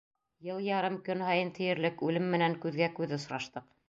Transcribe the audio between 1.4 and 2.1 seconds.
тиерлек